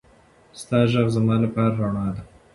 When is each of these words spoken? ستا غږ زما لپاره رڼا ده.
ستا 0.61 0.79
غږ 0.91 1.07
زما 1.17 1.35
لپاره 1.43 1.73
رڼا 1.83 2.07
ده. 2.15 2.21